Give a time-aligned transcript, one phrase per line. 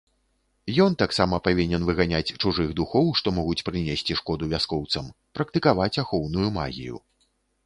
[0.85, 6.95] Ён таксама павінен выганяць чужых духоў, што могуць прынесці шкоду вяскоўцам, практыкаваць ахоўную магію.